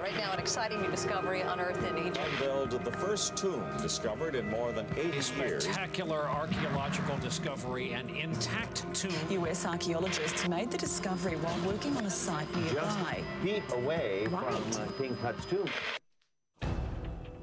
[0.00, 2.18] Right now, an exciting new discovery unearthed in Egypt.
[2.32, 5.64] Unveiled the first tomb discovered in more than 80 A years.
[5.64, 9.12] spectacular archaeological discovery, an intact tomb.
[9.44, 12.72] US archaeologists made the discovery while working on a site nearby.
[12.72, 14.54] Just feet away Right.
[14.54, 15.68] from uh, King Tut's tomb.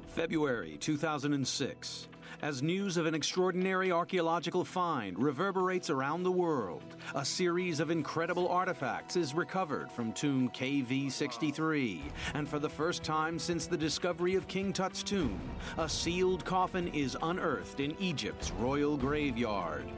[0.08, 2.08] February 2006.
[2.40, 6.84] As news of an extraordinary archaeological find reverberates around the world,
[7.16, 12.00] a series of incredible artifacts is recovered from tomb KV 63.
[12.34, 15.40] And for the first time since the discovery of King Tut's tomb,
[15.78, 19.90] a sealed coffin is unearthed in Egypt's royal graveyard.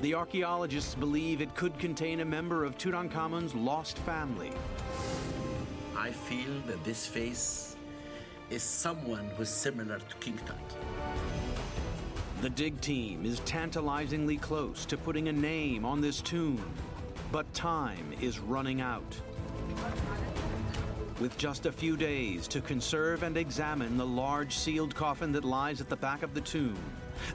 [0.00, 4.50] The archaeologists believe it could contain a member of Tutankhamun's lost family.
[5.96, 7.74] I feel that this face
[8.50, 11.33] is someone who's similar to King Tut.
[12.44, 16.62] The dig team is tantalizingly close to putting a name on this tomb,
[17.32, 19.18] but time is running out.
[21.20, 25.80] With just a few days to conserve and examine the large sealed coffin that lies
[25.80, 26.76] at the back of the tomb,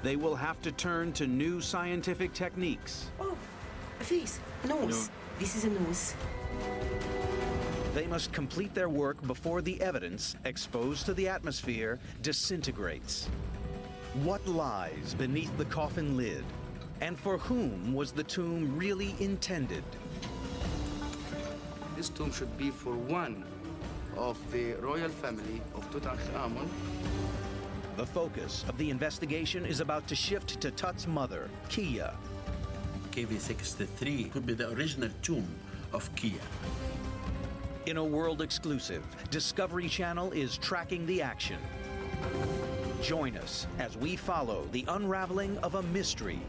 [0.03, 3.07] they will have to turn to new scientific techniques.
[3.19, 3.35] Oh,
[3.99, 5.09] a face, a nose.
[5.39, 6.13] This is a nose.
[7.95, 13.27] They must complete their work before the evidence, exposed to the atmosphere, disintegrates.
[14.15, 16.43] What lies beneath the coffin lid?
[16.99, 19.83] And for whom was the tomb really intended?
[21.95, 23.43] This tomb should be for one
[24.17, 26.67] of the royal family of Tutankhamun.
[27.97, 32.15] The focus of the investigation is about to shift to Tut's mother, Kiya.
[33.11, 35.47] KV-63 could be the original tomb
[35.93, 36.41] of Kiya.
[37.85, 41.59] In a world exclusive, Discovery Channel is tracking the action.
[43.01, 46.39] Join us as we follow the unraveling of a mystery,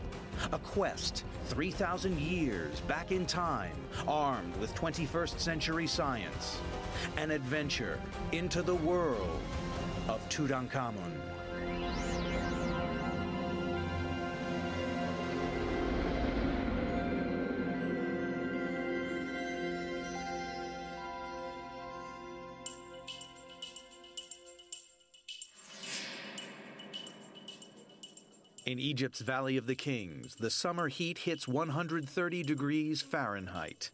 [0.53, 3.77] a quest 3,000 years back in time,
[4.09, 6.59] armed with 21st century science,
[7.17, 8.01] an adventure
[8.33, 9.41] into the world
[10.09, 11.13] of Tutankhamun.
[28.71, 33.91] In Egypt's Valley of the Kings, the summer heat hits 130 degrees Fahrenheit.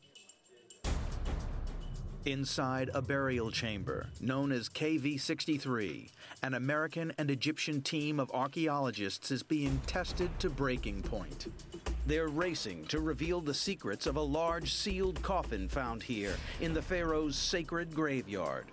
[2.27, 6.11] Inside a burial chamber known as KV 63,
[6.43, 11.47] an American and Egyptian team of archaeologists is being tested to breaking point.
[12.07, 16.83] They're racing to reveal the secrets of a large sealed coffin found here in the
[16.83, 18.67] pharaoh's sacred graveyard.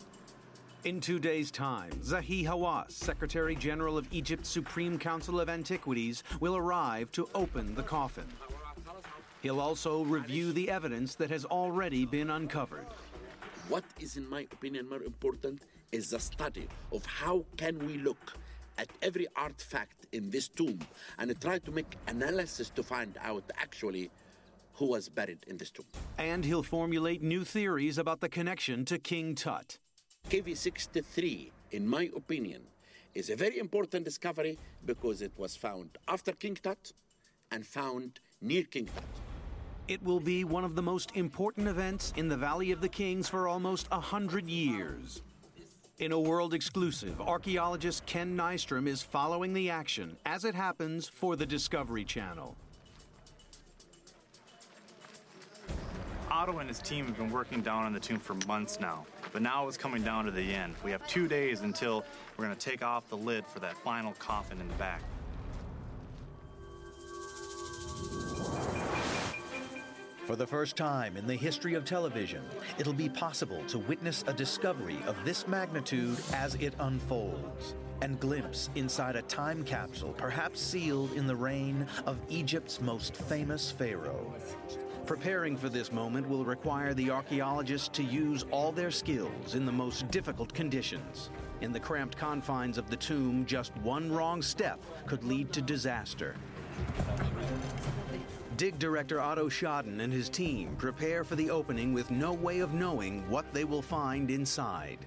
[0.85, 6.57] In two days' time, Zahi Hawass, Secretary General of Egypt's Supreme Council of Antiquities, will
[6.57, 8.27] arrive to open the coffin.
[9.41, 12.85] He'll also review the evidence that has already been uncovered.
[13.69, 15.61] What is, in my opinion, more important
[15.93, 18.33] is the study of how can we look
[18.77, 20.79] at every artifact in this tomb
[21.17, 24.11] and try to make analysis to find out actually
[24.73, 25.85] who was buried in this tomb.
[26.17, 29.77] And he'll formulate new theories about the connection to King Tut.
[30.33, 32.63] KV-63, in my opinion,
[33.13, 36.91] is a very important discovery because it was found after King Tut
[37.51, 39.03] and found near King Tut.
[39.88, 43.29] It will be one of the most important events in the Valley of the Kings
[43.29, 45.22] for almost a hundred years.
[45.99, 51.35] In a world exclusive, archaeologist Ken Nystrom is following the action as it happens for
[51.35, 52.55] the Discovery Channel.
[56.31, 59.41] Otto and his team have been working down on the tomb for months now, but
[59.41, 60.75] now it's coming down to the end.
[60.83, 62.05] We have two days until
[62.38, 65.01] we're going to take off the lid for that final coffin in the back.
[70.25, 72.43] For the first time in the history of television,
[72.77, 78.69] it'll be possible to witness a discovery of this magnitude as it unfolds and glimpse
[78.75, 84.33] inside a time capsule, perhaps sealed in the reign of Egypt's most famous pharaoh.
[85.06, 89.72] Preparing for this moment will require the archaeologists to use all their skills in the
[89.72, 91.29] most difficult conditions.
[91.59, 96.35] In the cramped confines of the tomb, just one wrong step could lead to disaster.
[98.55, 102.73] Dig director Otto Schaden and his team prepare for the opening with no way of
[102.73, 104.99] knowing what they will find inside.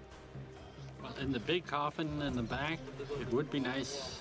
[1.20, 2.78] In the big coffin in the back,
[3.19, 4.20] it would be nice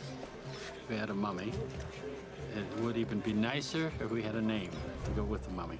[0.54, 1.52] if we had a mummy.
[2.56, 4.72] It would even be nicer if we had a name
[5.04, 5.80] to go with the mummy.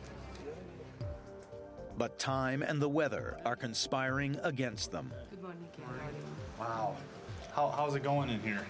[1.98, 5.10] But time and the weather are conspiring against them.
[5.30, 5.86] Good morning, Ken.
[6.60, 6.98] Wow.
[7.54, 8.66] How, how's it going in here?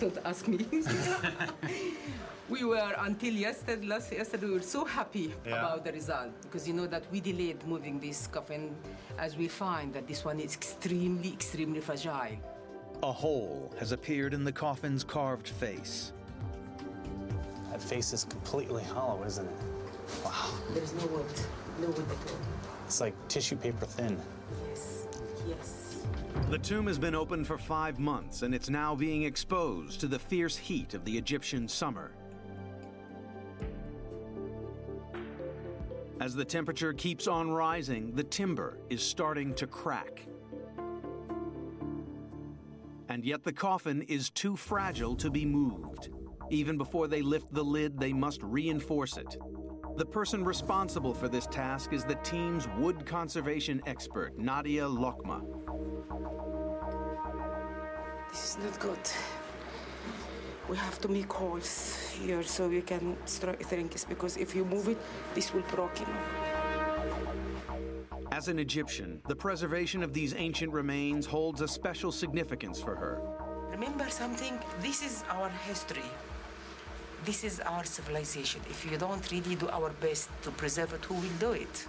[0.00, 0.66] Don't ask me.
[2.48, 5.58] we were until yesterday, last yesterday, we were so happy Yeah.
[5.58, 8.74] about the result because you know that we delayed moving this coffin
[9.18, 12.38] as we find that this one is extremely, extremely fragile.
[13.02, 16.12] A hole has appeared in the coffin's carved face.
[17.74, 19.56] That face is completely hollow, isn't it?
[20.24, 20.48] Wow.
[20.74, 21.26] There's no wood,
[21.80, 22.38] no wood at all.
[22.86, 24.16] It's like tissue paper thin.
[24.68, 25.08] Yes,
[25.48, 25.96] yes.
[26.50, 30.20] The tomb has been open for five months and it's now being exposed to the
[30.20, 32.12] fierce heat of the Egyptian summer.
[36.20, 40.24] As the temperature keeps on rising, the timber is starting to crack.
[43.08, 46.10] And yet the coffin is too fragile to be moved.
[46.50, 49.36] Even before they lift the lid, they must reinforce it.
[49.96, 55.40] The person responsible for this task is the team's wood conservation expert, Nadia Lokma.
[58.30, 58.98] This is not good.
[60.68, 64.88] We have to make holes here so we can strengthen this because if you move
[64.88, 64.98] it,
[65.34, 66.08] this will break him.
[68.32, 73.20] As an Egyptian, the preservation of these ancient remains holds a special significance for her.
[73.70, 74.58] Remember something?
[74.80, 76.10] This is our history.
[77.24, 78.60] This is our civilization.
[78.68, 81.88] If you don't really do our best to preserve it, who will do it?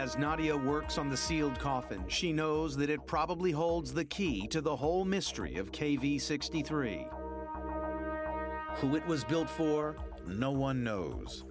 [0.00, 4.48] As Nadia works on the sealed coffin, she knows that it probably holds the key
[4.48, 7.06] to the whole mystery of KV 63.
[8.76, 9.96] Who it was built for,
[10.26, 11.44] no one knows.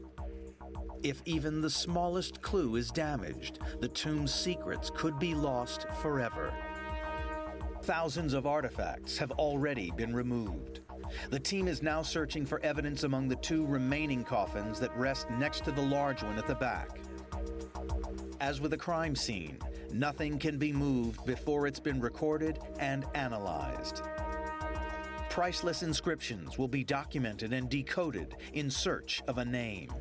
[1.04, 6.54] If even the smallest clue is damaged, the tomb's secrets could be lost forever.
[7.84, 10.82] Thousands of artifacts have already been removed.
[11.30, 15.64] The team is now searching for evidence among the two remaining coffins that rest next
[15.66, 17.00] to the large one at the back.
[18.40, 19.58] As with a crime scene,
[19.92, 24.04] nothing can be moved before it's been recorded and analyzed.
[25.30, 29.92] Priceless inscriptions will be documented and decoded in search of a name.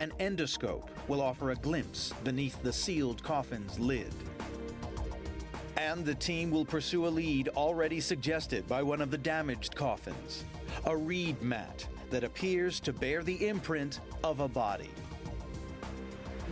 [0.00, 4.12] An endoscope will offer a glimpse beneath the sealed coffin's lid.
[5.76, 10.44] And the team will pursue a lead already suggested by one of the damaged coffins
[10.86, 14.90] a reed mat that appears to bear the imprint of a body.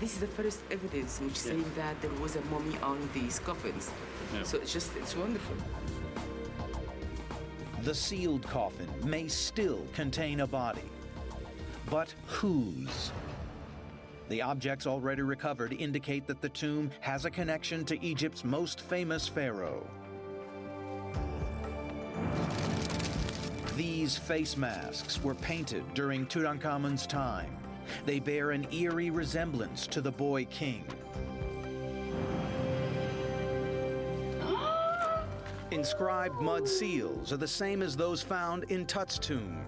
[0.01, 3.91] This is the first evidence which saying that there was a mummy on these coffins.
[4.35, 4.43] Yeah.
[4.43, 5.57] So it's just, it's wonderful.
[7.83, 10.91] The sealed coffin may still contain a body.
[11.91, 13.13] But whose?
[14.33, 19.29] The objects already recovered indicate that the tomb has a connection to Egypt's most famous
[19.29, 19.87] pharaoh.
[23.77, 27.55] These face masks were painted during Tutankhamun's time.
[28.07, 30.87] They bear an eerie resemblance to the boy king.
[35.71, 39.63] Inscribed mud seals are the same as those found in Tut's tomb.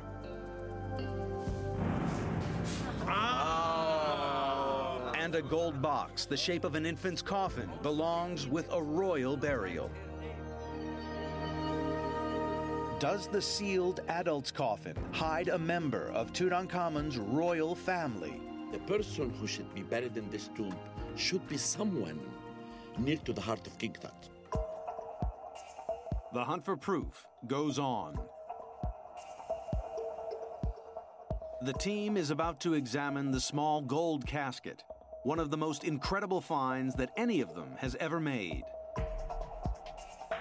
[5.34, 9.90] And a gold box, the shape of an infant's coffin, belongs with a royal burial.
[13.00, 18.40] Does the sealed adult's coffin hide a member of Tutankhamun's royal family?
[18.70, 20.76] The person who should be buried in this tomb
[21.16, 22.20] should be someone
[22.96, 24.28] near to the heart of King Tut.
[26.32, 28.20] The hunt for proof goes on.
[31.62, 34.84] The team is about to examine the small gold casket,
[35.24, 38.62] one of the most incredible finds that any of them has ever made.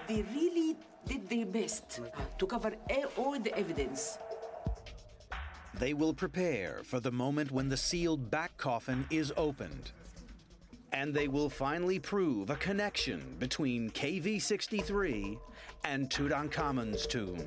[0.06, 0.76] They really
[1.06, 2.00] did their best
[2.38, 2.72] to cover
[3.16, 4.18] all the evidence.
[5.78, 9.90] They will prepare for the moment when the sealed back coffin is opened.
[10.92, 15.36] And they will finally prove a connection between KV 63
[15.82, 17.42] and Tutankhamun's tomb.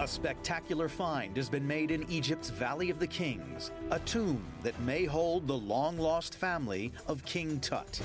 [0.00, 4.80] A spectacular find has been made in Egypt's Valley of the Kings, a tomb that
[4.80, 8.00] may hold the long lost family of King Tut.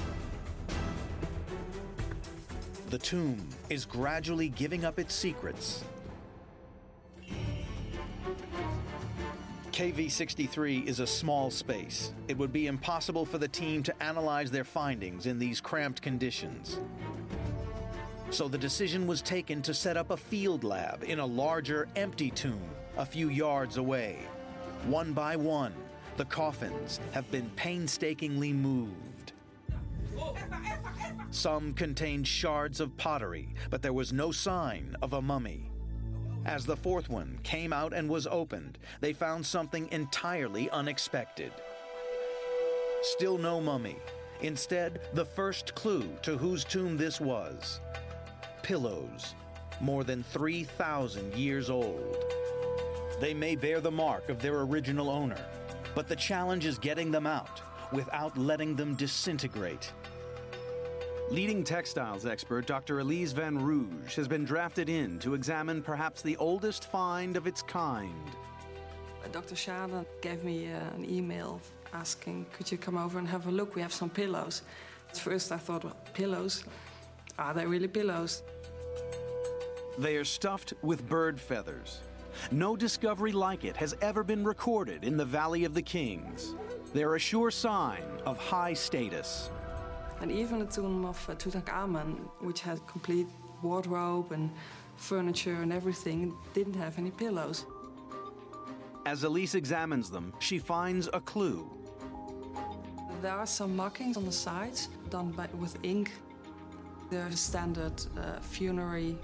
[2.90, 5.86] The tomb is gradually giving up its secrets.
[9.72, 12.12] KV 63 is a small space.
[12.28, 16.78] It would be impossible for the team to analyze their findings in these cramped conditions.
[18.36, 22.30] So the decision was taken to set up a field lab in a larger, empty
[22.30, 24.20] tomb a few yards away.
[24.88, 25.74] One by one,
[26.18, 29.32] the coffins have been painstakingly moved.
[31.32, 35.72] Some contained shards of pottery, but there was no sign of a mummy.
[36.44, 41.54] As the fourth one came out and was opened, they found something entirely unexpected.
[43.02, 43.96] Still no mummy,
[44.42, 47.80] Instead, the first clue to whose tomb this was
[48.66, 49.36] pillows,
[49.80, 52.18] more than 3,000 years old.
[53.22, 55.38] They may bear the mark of their original owner,
[55.94, 59.94] but the challenge is getting them out without letting them disintegrate.
[61.30, 63.02] Leading textiles expert Dr.
[63.02, 67.62] Elise Van Rouge has been drafted in to examine perhaps the oldest find of its
[67.62, 68.32] kind.
[69.32, 69.54] Dr.
[69.54, 71.62] Schaden gave me uh, an email
[71.94, 73.76] asking, could you come over and have a look?
[73.76, 74.64] We have some pillows.
[75.12, 76.64] At first I thought, well, pillows?
[77.38, 78.44] Are they really pillows?
[79.98, 82.02] They are stuffed with bird feathers.
[82.52, 86.54] No discovery like it has ever been recorded in the Valley of the Kings.
[86.94, 89.50] They're a sure sign of high status.
[90.22, 93.28] And even the tomb of uh, Tutankhamun, which had complete
[93.62, 94.50] wardrobe and
[94.98, 97.66] furniture and everything, didn't have any pillows.
[99.06, 101.70] As Elise examines them, she finds a clue.
[103.22, 106.12] There are some markings on the sides done by, with ink.
[107.10, 109.18] They're standard uh, funerary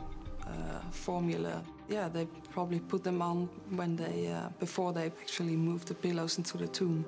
[0.47, 1.63] uh, formula.
[1.89, 6.37] Yeah, they probably put them on when they uh, before they actually moved the pillows
[6.37, 7.05] into the tomb.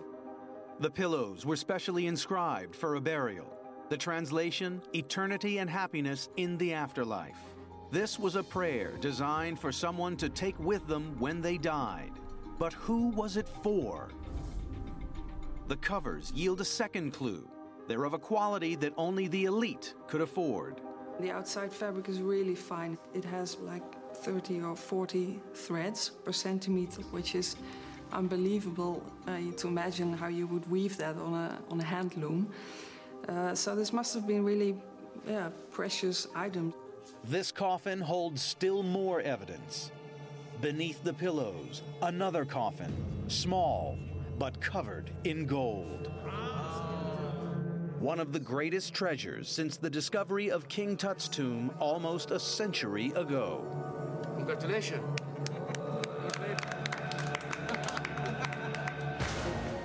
[0.80, 3.46] The pillows were specially inscribed for a burial.
[3.90, 7.38] The translation, eternity and happiness in the afterlife.
[7.92, 12.12] This was a prayer designed for someone to take with them when they died.
[12.58, 14.10] But who was it for?
[15.68, 17.48] The covers yield a second clue.
[17.88, 20.82] They're of a quality that only the elite could afford.
[21.20, 22.98] The outside fabric is really fine.
[23.13, 23.84] It has like
[24.15, 27.55] 30 or 40 threads per centimeter, which is
[28.12, 32.48] unbelievable uh, to imagine how you would weave that on a, on a hand loom.
[33.27, 34.75] Uh, so this must have been really
[35.27, 36.74] yeah, precious item.
[37.25, 39.91] This coffin holds still more evidence.
[40.62, 42.93] Beneath the pillows, another coffin,
[43.27, 43.98] small
[44.39, 46.12] but covered in gold.
[48.03, 53.13] One of the greatest treasures since the discovery of King Tut's tomb almost a century
[53.15, 53.65] ago.
[54.36, 55.01] Congratulations.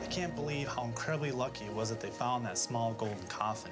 [0.03, 3.71] I can't believe how incredibly lucky it was that they found that small golden coffin.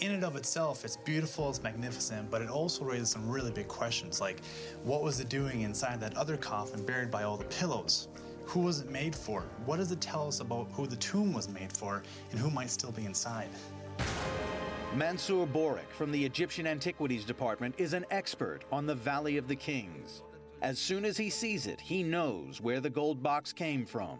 [0.00, 3.68] In and of itself, it's beautiful, it's magnificent, but it also raises some really big
[3.68, 4.40] questions, like
[4.82, 8.08] what was it doing inside that other coffin buried by all the pillows?
[8.50, 9.44] Who was it made for?
[9.64, 12.02] What does it tell us about who the tomb was made for
[12.32, 13.48] and who might still be inside?
[14.96, 19.54] Mansour Boraik from the Egyptian Antiquities Department is an expert on the Valley of the
[19.54, 20.24] Kings.
[20.62, 24.18] As soon as he sees it, he knows where the gold box came from.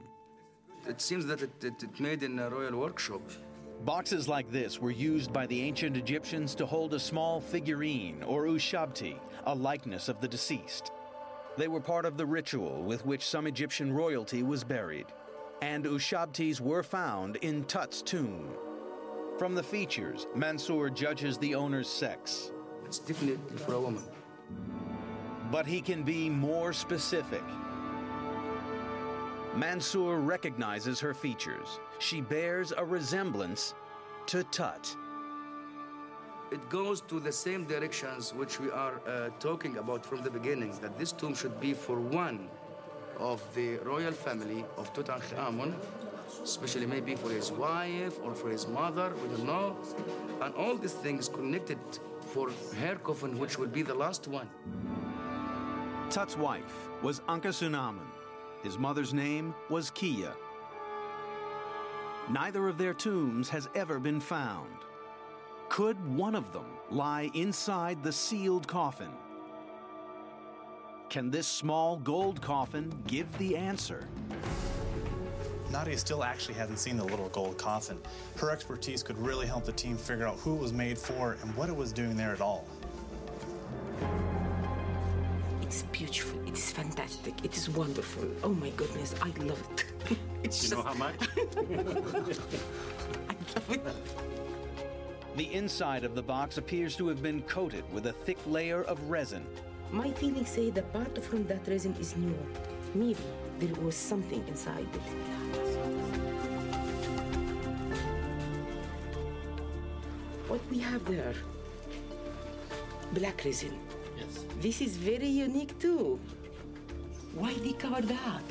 [0.87, 3.23] It seems that it, it, it made in a royal workshop.
[3.85, 8.45] Boxes like this were used by the ancient Egyptians to hold a small figurine or
[8.45, 10.93] ushabti, a likeness of the deceased.
[11.57, 15.07] They were part of the ritual with which some Egyptian royalty was buried,
[15.62, 18.49] and ushabtis were found in Tut's tomb.
[19.38, 22.52] From the features, Mansour judges the owner's sex.
[22.85, 24.04] It's definitely for a woman.
[25.50, 27.42] But he can be more specific.
[29.57, 31.80] Mansour recognizes her features.
[31.99, 33.75] She bears a resemblance
[34.26, 34.95] to Tut.
[36.50, 40.76] It goes to the same directions which we are uh, talking about from the beginning,
[40.80, 42.49] that this tomb should be for one
[43.21, 45.75] of the royal family of Tutankhamun,
[46.42, 49.76] especially maybe for his wife or for his mother, we don't know.
[50.40, 51.78] And all these things connected
[52.33, 54.49] for her coffin, which will be the last one.
[56.11, 58.09] Tut's wife was Ankhesenamun.
[58.64, 60.33] His mother's name was Kiya.
[62.28, 64.75] Neither of their tombs has ever been found.
[65.71, 69.11] Could one of them lie inside the sealed coffin?
[71.09, 74.09] Can this small gold coffin give the answer?
[75.71, 77.99] Nadia still actually hasn't seen the little gold coffin.
[78.37, 81.55] Her expertise could really help the team figure out who it was made for and
[81.55, 82.67] what it was doing there at all.
[85.62, 86.41] It's beautiful.
[86.49, 87.45] It is fantastic.
[87.45, 88.29] It is wonderful.
[88.43, 90.19] Oh my goodness, I love it.
[90.43, 91.29] it's you know how much?
[91.37, 91.75] I
[93.45, 94.39] love it.
[95.37, 98.99] The inside of the box appears to have been coated with a thick layer of
[99.09, 99.47] resin.
[99.93, 102.37] My feelings say that part from that resin is new.
[102.95, 103.23] Maybe
[103.61, 105.01] there was something inside it.
[110.49, 111.35] What we have there?
[113.13, 113.79] Black resin.
[114.19, 114.45] Yes.
[114.61, 116.19] This is very unique too.
[117.35, 118.43] Why they cover that?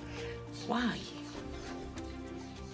[0.66, 0.98] Why?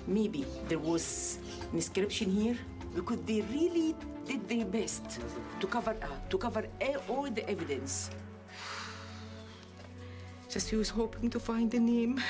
[0.06, 1.40] Maybe there was
[1.72, 2.58] an inscription here
[2.96, 5.20] because they really did their best
[5.60, 6.66] to cover up, to cover
[7.10, 8.10] all the evidence.
[10.50, 12.22] Just we was hoping to find the name,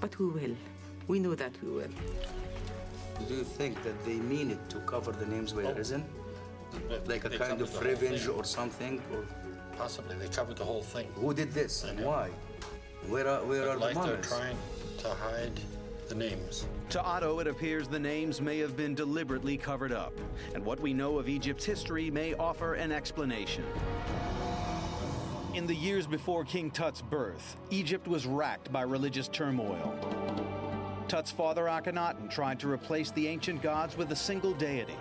[0.00, 0.56] but we will.
[1.08, 1.94] We know that we will.
[3.26, 6.04] Do you think that they mean it to cover the names where it isn't?
[7.06, 9.00] Like a They kind of revenge or something?
[9.12, 9.24] Or
[9.78, 11.08] Possibly, they covered the whole thing.
[11.14, 12.30] who did this and why?
[13.08, 14.56] Where are, where But are the like they're trying
[14.98, 15.60] to hide
[16.08, 16.66] the names.
[16.90, 20.12] To Otto, it appears the names may have been deliberately covered up,
[20.54, 23.64] and what we know of Egypt's history may offer an explanation.
[25.54, 29.94] In the years before King Tut's birth, Egypt was racked by religious turmoil.
[31.08, 34.96] Tut's father Akhenaten tried to replace the ancient gods with a single deity.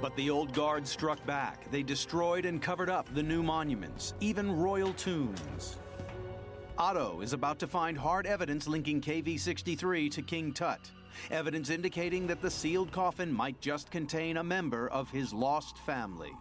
[0.00, 1.70] But the old guard struck back.
[1.70, 5.78] They destroyed and covered up the new monuments, even royal tombs.
[6.78, 10.90] Otto is about to find hard evidence linking KV 63 to King Tut.
[11.30, 16.32] Evidence indicating that the sealed coffin might just contain a member of his lost family.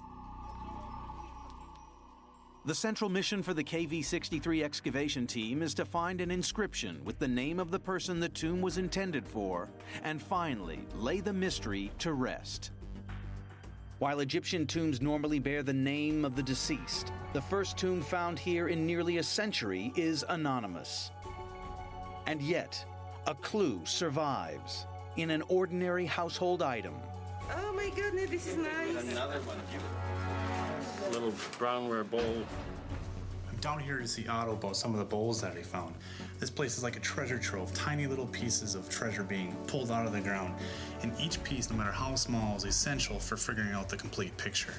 [2.63, 7.19] The central mission for the KV 63 excavation team is to find an inscription with
[7.19, 9.69] the name of the person the tomb was intended for,
[10.03, 12.71] and finally lay the mystery to rest.
[14.01, 18.67] While Egyptian tombs normally bear the name of the deceased, the first tomb found here
[18.67, 21.11] in nearly a century is anonymous.
[22.25, 22.83] And yet,
[23.27, 26.95] a clue survives in an ordinary household item.
[27.55, 29.07] Oh my goodness, this is nice.
[29.11, 29.57] Another one.
[29.59, 31.11] Of you.
[31.11, 32.43] Little brownware bowl.
[33.51, 35.93] I'm down here to see Otto about some of the bowls that he found.
[36.39, 40.07] This place is like a treasure trove, tiny little pieces of treasure being pulled out
[40.07, 40.55] of the ground.
[41.03, 44.73] And each piece, no matter how small, is essential for figuring out the complete picture.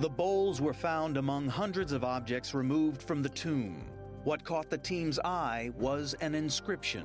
[0.00, 3.84] The bowls were found among hundreds of objects removed from the tomb.
[4.24, 7.04] What caught the team's eye was an inscription.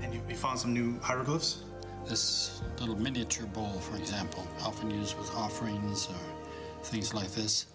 [0.00, 1.62] And you, you found some new hieroglyphs?
[2.08, 7.66] This little miniature bowl, for example, often used with offerings or things like this.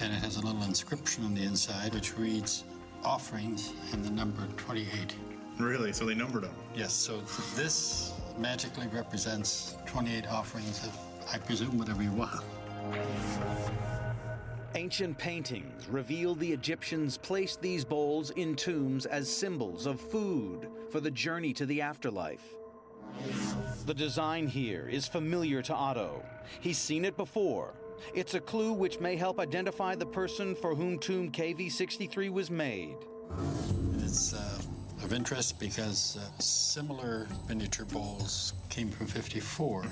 [0.00, 2.64] And it has a little inscription on the inside which reads
[3.04, 5.14] offerings and the number 28.
[5.58, 5.92] Really?
[5.92, 6.54] So they numbered them?
[6.74, 7.20] Yes, so
[7.54, 10.98] this magically represents 28 offerings of,
[11.32, 12.42] I presume, whatever you want.
[14.74, 20.98] Ancient paintings reveal the Egyptians placed these bowls in tombs as symbols of food for
[20.98, 22.42] the journey to the afterlife.
[23.86, 26.24] The design here is familiar to Otto.
[26.60, 27.74] He's seen it before.
[28.12, 32.50] It's a clue which may help identify the person for whom tomb KV 63 was
[32.50, 32.96] made.
[33.98, 34.53] It's uh,
[35.04, 39.84] of interest because uh, similar miniature bowls came from 54.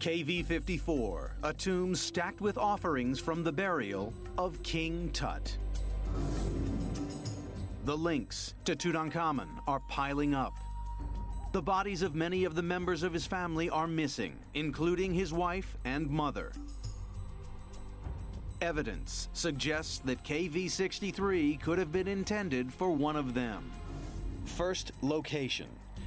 [0.00, 5.56] KV 54, a tomb stacked with offerings from the burial of King Tut.
[7.84, 10.54] The links to Tutankhamun are piling up.
[11.52, 15.76] The bodies of many of the members of his family are missing, including his wife
[15.84, 16.52] and mother.
[18.60, 23.70] Evidence suggests that KV 63 could have been intended for one of them.
[24.44, 25.66] First location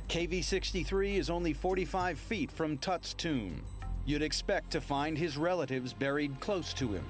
[0.09, 3.63] KV 63 is only 45 feet from Tut's tomb.
[4.05, 7.05] You'd expect to find his relatives buried close to him.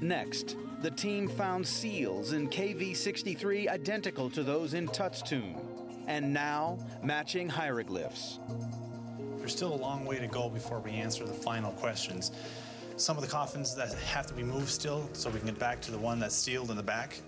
[0.00, 5.56] Next, the team found seals in KV 63 identical to those in Tut's tomb,
[6.06, 8.38] and now matching hieroglyphs.
[9.38, 12.32] There's still a long way to go before we answer the final questions.
[12.96, 15.80] Some of the coffins that have to be moved still, so we can get back
[15.82, 17.20] to the one that's sealed in the back.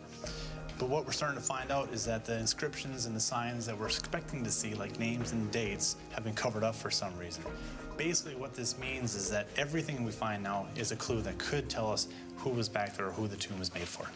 [0.81, 3.79] But what we're starting to find out is that the inscriptions and the signs that
[3.79, 7.45] we're expecting to see, like names and dates, have been covered up for some reason.
[7.99, 11.69] Basically, what this means is that everything we find now is a clue that could
[11.69, 14.07] tell us who was back there or who the tomb was made for.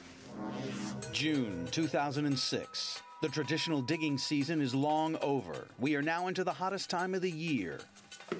[1.12, 3.02] June 2006.
[3.20, 5.66] The traditional digging season is long over.
[5.78, 7.80] We are now into the hottest time of the year.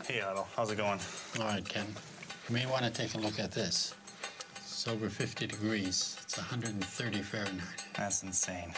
[0.06, 0.98] Hey, Otto, how's it going?
[1.38, 1.86] All right, Ken.
[2.48, 3.94] You may want to take a look at this.
[4.84, 6.18] It's over 50 degrees.
[6.24, 7.84] It's 130 Fahrenheit.
[7.96, 8.70] That's insane.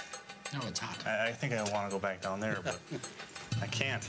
[0.55, 1.05] No, it's hot.
[1.05, 2.79] I, I think I want to go back down there, but
[3.61, 4.09] I can't.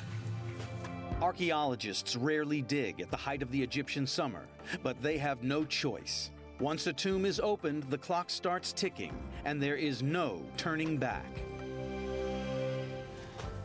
[1.23, 4.45] Archaeologists rarely dig at the height of the Egyptian summer,
[4.83, 6.29] but they have no choice.
[6.59, 11.25] Once a tomb is opened, the clock starts ticking, and there is no turning back.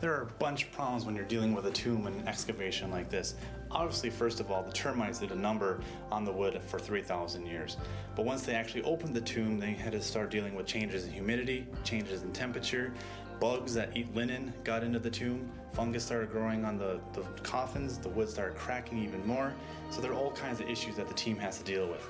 [0.00, 3.10] There are a bunch of problems when you're dealing with a tomb and excavation like
[3.10, 3.34] this.
[3.74, 5.80] Obviously, first of all, the termites did a number
[6.10, 7.78] on the wood for 3,000 years.
[8.14, 11.12] But once they actually opened the tomb, they had to start dealing with changes in
[11.12, 12.92] humidity, changes in temperature,
[13.40, 17.98] bugs that eat linen got into the tomb, fungus started growing on the, the coffins,
[17.98, 19.52] the wood started cracking even more.
[19.90, 22.06] So there are all kinds of issues that the team has to deal with.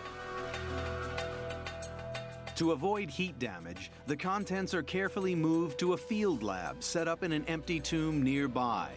[2.56, 7.22] To avoid heat damage, the contents are carefully moved to a field lab set up
[7.22, 8.90] in an empty tomb nearby.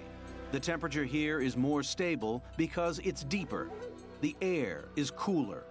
[0.51, 3.69] The temperature here is more stable because it's deeper.
[4.21, 5.63] The air is cooler.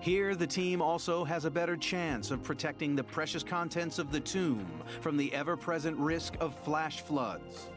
[0.00, 4.20] Here, the team also has a better chance of protecting the precious contents of the
[4.20, 7.68] tomb from the ever present risk of flash floods.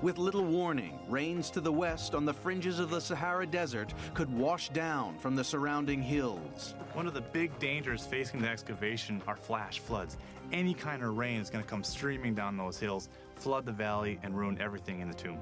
[0.00, 4.32] With little warning, rains to the west on the fringes of the Sahara Desert could
[4.32, 6.76] wash down from the surrounding hills.
[6.92, 10.16] One of the big dangers facing the excavation are flash floods.
[10.52, 14.20] Any kind of rain is going to come streaming down those hills, flood the valley,
[14.22, 15.40] and ruin everything in the tomb.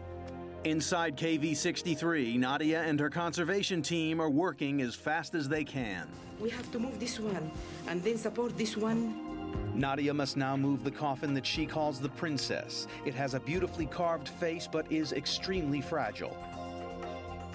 [0.65, 6.09] Inside KV 63, Nadia and her conservation team are working as fast as they can.
[6.41, 7.51] We have to move this one
[7.89, 9.26] and then support this one.
[9.77, 12.87] Nadia must now move the coffin that she calls the princess.
[13.05, 16.35] It has a beautifully carved face but is extremely fragile.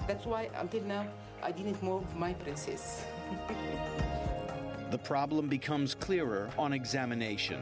[0.06, 1.06] That's why until now
[1.42, 3.04] I didn't move my princess.
[4.92, 7.60] the problem becomes clearer on examination.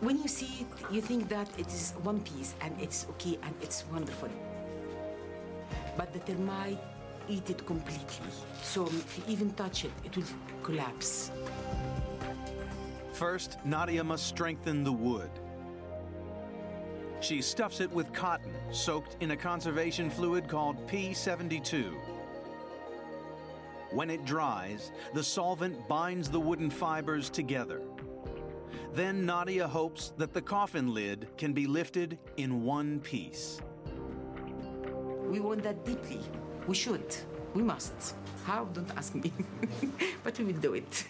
[0.00, 3.54] When you see it, you think that it is one piece and it's okay and
[3.60, 4.30] it's wonderful.
[5.96, 6.78] But the termite
[7.28, 8.30] eat it completely.
[8.62, 10.24] So if you even touch it, it will
[10.62, 11.30] collapse.
[13.12, 15.30] First, Nadia must strengthen the wood.
[17.20, 21.94] She stuffs it with cotton soaked in a conservation fluid called B72.
[23.90, 27.80] When it dries, the solvent binds the wooden fibers together.
[28.92, 33.60] Then Nadia hopes that the coffin lid can be lifted in one piece.
[35.30, 36.20] We want that deeply.
[36.66, 37.16] We should.
[37.54, 38.14] We must.
[38.44, 38.64] How?
[38.66, 39.32] Don't ask me.
[40.24, 41.04] but we will do it.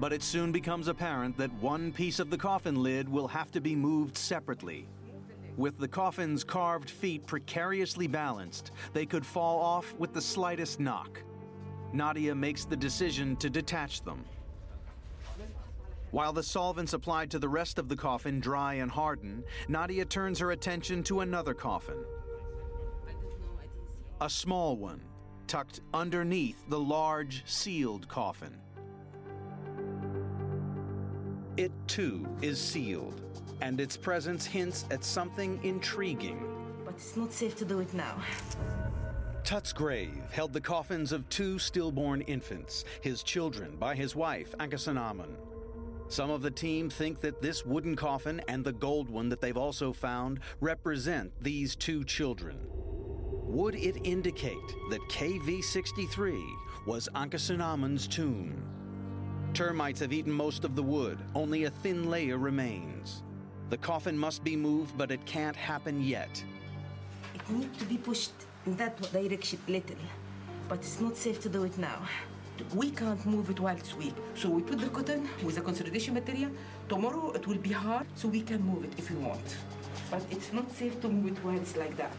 [0.00, 3.60] but it soon becomes apparent that one piece of the coffin lid will have to
[3.60, 4.86] be moved separately.
[5.56, 11.22] With the coffin's carved feet precariously balanced, they could fall off with the slightest knock.
[11.92, 14.24] Nadia makes the decision to detach them.
[16.10, 20.38] While the solvents applied to the rest of the coffin dry and harden, Nadia turns
[20.38, 21.96] her attention to another coffin.
[24.20, 25.00] A small one,
[25.46, 28.52] tucked underneath the large, sealed coffin.
[31.56, 33.22] It too is sealed,
[33.60, 36.44] and its presence hints at something intriguing.
[36.84, 38.20] But it's not safe to do it now.
[39.44, 45.36] Tut's grave held the coffins of two stillborn infants, his children by his wife, Ankhesenamun.
[46.08, 49.56] Some of the team think that this wooden coffin and the gold one that they've
[49.56, 52.58] also found represent these two children.
[53.48, 56.44] Would it indicate that KV 63
[56.84, 58.62] was Ankhesenamun's tomb?
[59.54, 63.22] Termites have eaten most of the wood, only a thin layer remains.
[63.70, 66.44] The coffin must be moved, but it can't happen yet.
[67.34, 68.32] It needs to be pushed
[68.66, 69.96] in that direction little,
[70.68, 72.06] but it's not safe to do it now.
[72.74, 74.14] We can't move it while it's weak.
[74.34, 76.50] So we put the cotton with the consolidation material.
[76.90, 79.56] Tomorrow it will be hard, so we can move it if we want.
[80.10, 82.12] But it's not safe to move it while it's like that.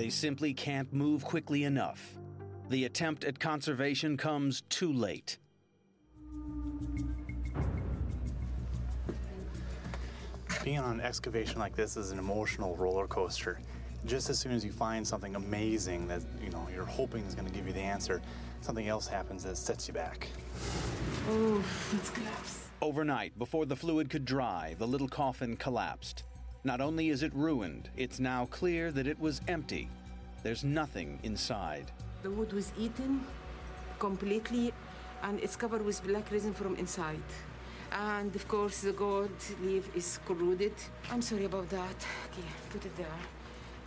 [0.00, 2.16] They simply can't move quickly enough.
[2.70, 5.36] The attempt at conservation comes too late.
[10.64, 13.60] Being on an excavation like this is an emotional roller coaster.
[14.06, 17.46] Just as soon as you find something amazing that you know you're hoping is going
[17.46, 18.22] to give you the answer,
[18.62, 20.28] something else happens that sets you back.
[21.28, 22.60] Oh, it's collapsed.
[22.80, 26.24] Overnight, before the fluid could dry, the little coffin collapsed.
[26.62, 29.88] Not only is it ruined, it's now clear that it was empty.
[30.42, 31.90] There's nothing inside.
[32.22, 33.24] The wood was eaten
[33.98, 34.74] completely,
[35.22, 37.22] and it's covered with black resin from inside.
[37.92, 39.30] And of course, the gold
[39.62, 40.74] leaf is corroded.
[41.10, 42.06] I'm sorry about that.
[42.30, 43.06] Okay, put it there.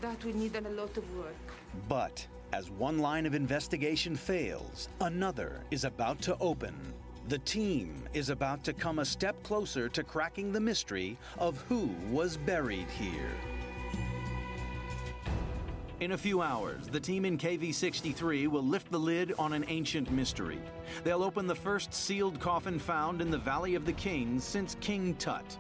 [0.01, 1.53] That will need a lot of work.
[1.87, 6.73] But as one line of investigation fails, another is about to open.
[7.29, 11.89] The team is about to come a step closer to cracking the mystery of who
[12.11, 13.31] was buried here.
[16.01, 19.63] In a few hours, the team in KV 63 will lift the lid on an
[19.69, 20.59] ancient mystery.
[21.05, 25.15] They'll open the first sealed coffin found in the Valley of the Kings since King
[25.15, 25.57] Tut.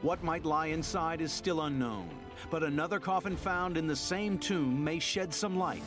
[0.00, 2.08] What might lie inside is still unknown,
[2.50, 5.82] but another coffin found in the same tomb may shed some light.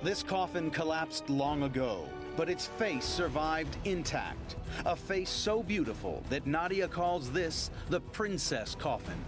[0.00, 4.56] This coffin collapsed long ago, but its face survived intact.
[4.86, 9.18] A face so beautiful that Nadia calls this the princess coffin.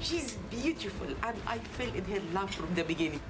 [0.00, 3.20] She's beautiful, and I fell in her love from the beginning.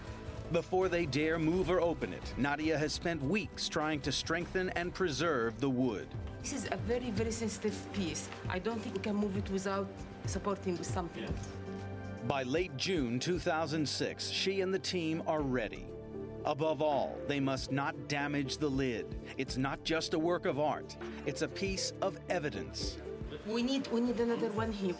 [0.53, 4.93] Before they dare move or open it, Nadia has spent weeks trying to strengthen and
[4.93, 6.09] preserve the wood.
[6.43, 8.29] This is a very, very sensitive piece.
[8.49, 9.87] I don't think we can move it without
[10.27, 11.27] supporting with something.
[12.27, 15.87] By late June 2006, she and the team are ready.
[16.45, 19.07] Above all, they must not damage the lid.
[19.39, 22.99] It's not just a work of art, it's a piece of evidence.
[23.47, 24.95] We need, we need another one here.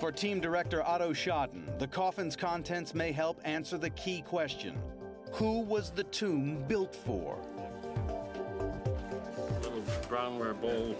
[0.00, 4.78] For team director Otto Schaden, the coffin's contents may help answer the key question
[5.32, 7.36] Who was the tomb built for?
[9.62, 10.96] Little brownware bowl.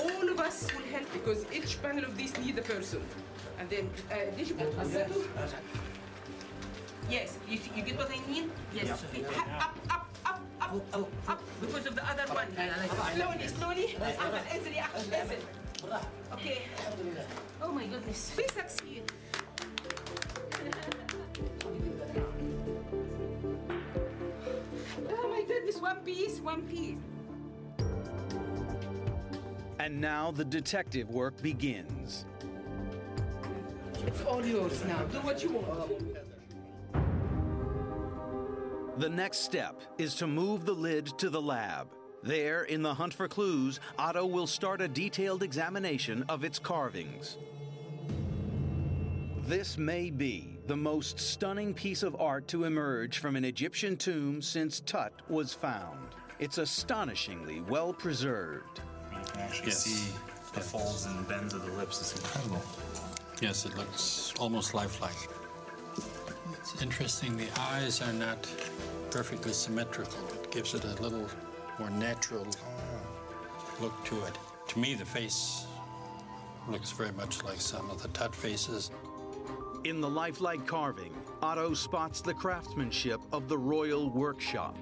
[0.00, 3.02] All of us will help because each panel of these need a person.
[3.58, 4.16] And then, uh,
[7.09, 8.49] Yes, you, see, you get what I mean?
[8.73, 8.89] Yes.
[8.89, 12.47] Ha- Up, up, up, up, up, up, because of the other one.
[13.15, 13.95] Slowly, slowly.
[14.19, 15.41] Ahmed, انزل يا أحمد, انزل.
[16.33, 16.61] Okay.
[17.61, 18.31] Oh my goodness.
[18.37, 19.03] We succeed.
[25.09, 26.97] Oh my goodness, one piece, one piece.
[29.79, 32.25] And now the detective work begins.
[34.05, 35.03] It's all yours now.
[35.05, 35.91] Do what you want.
[38.98, 41.88] The next step is to move the lid to the lab.
[42.22, 47.36] There, in the hunt for clues, Otto will start a detailed examination of its carvings.
[49.46, 54.40] This may be the most stunning piece of art to emerge from an Egyptian tomb
[54.40, 55.98] since Tut was found.
[56.38, 58.80] It's astonishingly well preserved.
[59.12, 59.84] You can actually Yes.
[59.84, 60.12] see
[60.54, 62.00] the folds and bends of the lips.
[62.00, 62.62] It's incredible.
[63.42, 65.28] Yes, it looks almost lifelike.
[66.58, 68.48] It's interesting, the eyes are not
[69.10, 70.18] perfectly symmetrical.
[70.34, 71.26] It gives it a little
[71.78, 72.46] more natural
[73.80, 74.38] look to it.
[74.68, 75.66] To me, the face
[76.68, 78.90] looks very much like some of the Tut faces.
[79.84, 84.76] In the lifelike carving, Otto spots the craftsmanship of the royal workshop.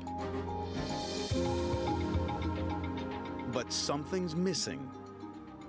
[3.52, 4.90] But something's missing.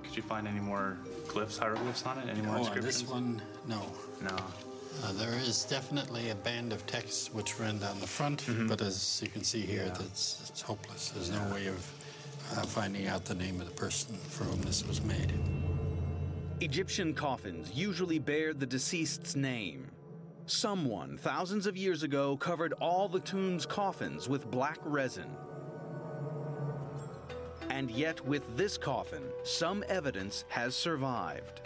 [0.04, 2.30] Could you find any more glyphs, hieroglyphs on it?
[2.30, 3.82] Any more Oh, on this one, no.
[4.22, 4.36] No.
[5.04, 8.68] Uh, there is definitely a band of text which ran down the front, Mm-hmm.
[8.68, 11.10] but as you can see here, that's it's hopeless.
[11.10, 11.78] There's no way of
[12.58, 15.34] uh, finding out the name of the person for whom this was made.
[16.62, 19.92] Egyptian coffins usually bear the deceased's name.
[20.48, 25.30] Someone thousands of years ago covered all the tomb's coffins with black resin.
[27.70, 31.62] And yet, with this coffin, some evidence has survived.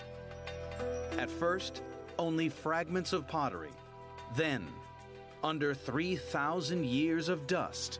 [1.20, 1.82] At first,
[2.20, 3.72] only fragments of pottery.
[4.36, 4.68] Then,
[5.44, 8.00] under 3,000 years of dust,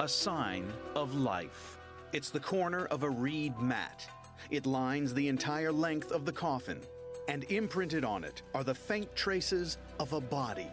[0.00, 1.78] a sign of life.
[2.12, 4.06] It's the corner of a reed mat.
[4.50, 6.80] It lines the entire length of the coffin,
[7.28, 10.68] and imprinted on it are the faint traces of a body.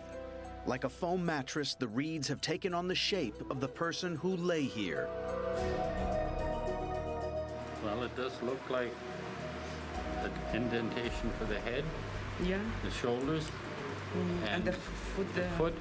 [0.65, 4.35] Like a foam mattress, the reeds have taken on the shape of the person who
[4.35, 5.07] lay here.
[7.83, 8.91] Well, it does look like
[10.23, 11.83] an indentation for the head,
[12.43, 12.59] Yeah.
[12.83, 13.47] the shoulders,
[14.47, 14.77] And, the f-
[15.15, 15.35] foot.
[15.35, 15.73] the uh, foot.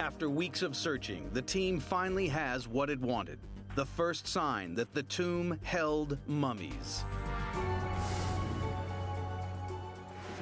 [0.00, 3.38] After weeks of searching, the team finally has what it wanted
[3.76, 7.04] the first sign that the tomb held mummies.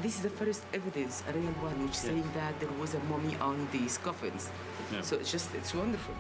[0.03, 3.35] This is the first evidence, a real one, which saying that there was a mummy
[3.41, 4.51] on these coffins.
[4.93, 5.01] Yeah.
[5.01, 6.15] So it's just, it's wonderful.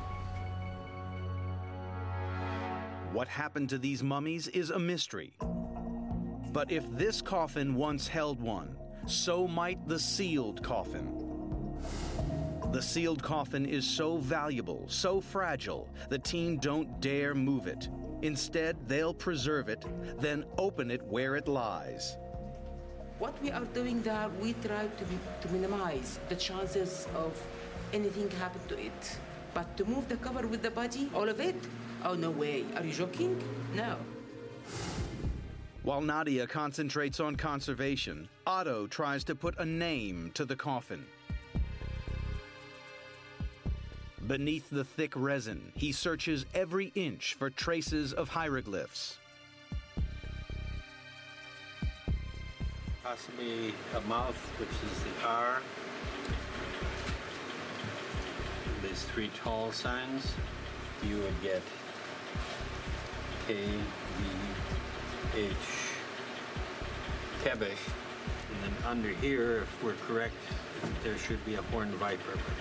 [3.12, 5.34] What happened to these mummies is a mystery.
[6.54, 11.10] But if this coffin once held one, so might the sealed coffin.
[12.70, 17.88] The sealed coffin is so valuable, so fragile, the team don't dare move it.
[18.22, 19.84] Instead, they'll preserve it,
[20.20, 22.16] then open it where it lies.
[23.18, 27.32] What we are doing there, we try to, be, to minimize the chances of
[27.92, 29.18] anything happen to it.
[29.54, 31.56] But to move the cover with the body, all of it?
[32.04, 32.64] Oh, no way.
[32.76, 33.42] Are you joking?
[33.74, 33.96] No.
[35.84, 41.04] While Nadia concentrates on conservation, Otto tries to put a name to the coffin.
[44.26, 49.18] Beneath the thick resin, he searches every inch for traces of hieroglyphs.
[53.02, 55.60] Possibly a mouth, which is the R.
[58.82, 60.32] These three tall signs,
[61.06, 61.60] you would get
[63.46, 64.43] K, V,
[65.34, 65.52] H,
[67.42, 67.76] Quebec.
[68.50, 70.34] And then under here, if we're correct,
[71.02, 72.32] there should be a horned viper.
[72.32, 72.54] But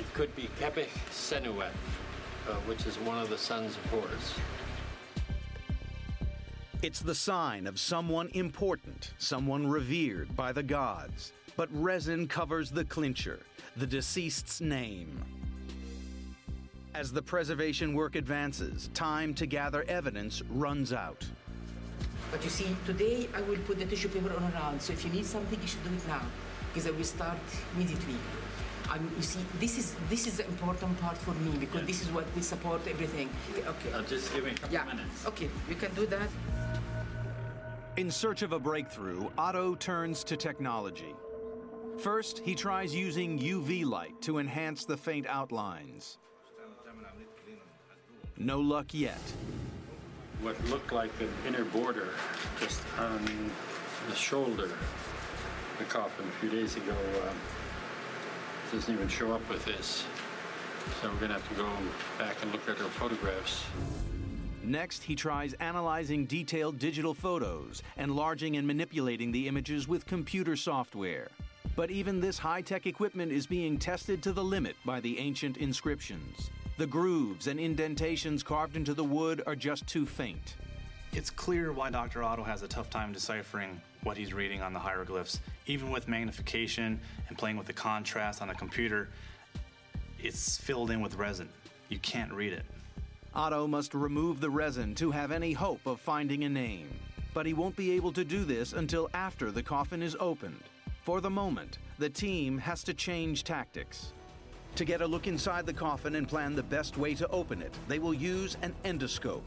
[0.00, 1.70] it could be Quebec Senuet,
[2.48, 4.34] uh, which is one of the sons of Horus.
[6.82, 11.32] It's the sign of someone important, someone revered by the gods.
[11.56, 13.40] But resin covers the clincher,
[13.76, 15.39] the deceased's name.
[16.92, 21.24] As the preservation work advances, time to gather evidence runs out.
[22.32, 24.82] But you see, today I will put the tissue paper on around.
[24.82, 26.22] So if you need something, you should do it now.
[26.68, 27.38] Because I will start
[27.76, 28.16] immediately.
[28.88, 32.08] I'm, you see, this is this is the important part for me because this is
[32.10, 33.30] what will support everything.
[33.56, 33.92] Okay.
[33.92, 34.84] Uh, just give me a couple yeah.
[34.84, 35.26] minutes.
[35.26, 36.28] Okay, we can do that.
[37.98, 41.14] In search of a breakthrough, Otto turns to technology.
[41.98, 46.18] First, he tries using UV light to enhance the faint outlines.
[48.40, 49.20] No luck yet.
[50.40, 52.08] What looked like an inner border
[52.58, 53.22] just on
[54.08, 54.70] the shoulder,
[55.78, 56.96] the coffin a few days ago,
[57.28, 57.36] um,
[58.72, 60.04] doesn't even show up with this.
[61.02, 61.68] So we're going to have to go
[62.18, 63.62] back and look at our photographs.
[64.64, 71.28] Next, he tries analyzing detailed digital photos, enlarging and manipulating the images with computer software.
[71.76, 75.58] But even this high tech equipment is being tested to the limit by the ancient
[75.58, 76.50] inscriptions.
[76.80, 80.54] The grooves and indentations carved into the wood are just too faint.
[81.12, 82.22] It's clear why Dr.
[82.22, 85.40] Otto has a tough time deciphering what he's reading on the hieroglyphs.
[85.66, 89.10] Even with magnification and playing with the contrast on the computer,
[90.18, 91.50] it's filled in with resin.
[91.90, 92.64] You can't read it.
[93.34, 96.88] Otto must remove the resin to have any hope of finding a name.
[97.34, 100.62] But he won't be able to do this until after the coffin is opened.
[101.02, 104.14] For the moment, the team has to change tactics.
[104.76, 107.76] To get a look inside the coffin and plan the best way to open it,
[107.88, 109.42] they will use an endoscope.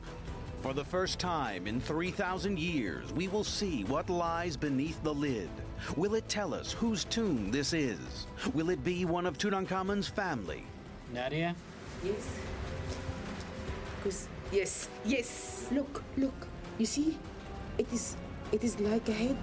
[0.62, 5.50] For the first time in 3,000 years, we will see what lies beneath the lid.
[5.98, 8.28] Will it tell us whose tomb this is?
[8.54, 10.64] Will it be one of Tutankhamun's family?
[11.12, 11.56] Nadia?
[12.04, 12.40] Yes.
[13.98, 15.68] Because yes, yes.
[15.72, 16.48] Look, look.
[16.78, 17.18] You see,
[17.78, 18.16] it is,
[18.52, 19.38] it is like a head.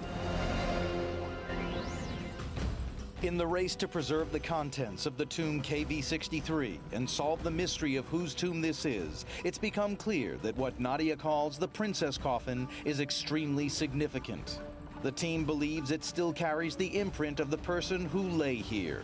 [3.23, 7.95] In the race to preserve the contents of the tomb KV63 and solve the mystery
[7.95, 12.67] of whose tomb this is, it's become clear that what Nadia calls the princess coffin
[12.83, 14.59] is extremely significant.
[15.03, 19.03] The team believes it still carries the imprint of the person who lay here.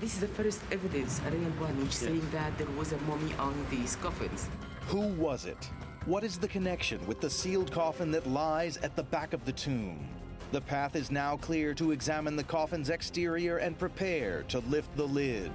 [0.00, 3.32] This is the first evidence, a real one, which saying that there was a mummy
[3.38, 4.50] on these coffins.
[4.88, 5.70] Who was it?
[6.04, 9.52] What is the connection with the sealed coffin that lies at the back of the
[9.52, 10.06] tomb?
[10.54, 15.02] The path is now clear to examine the coffin's exterior and prepare to lift the
[15.02, 15.50] lid.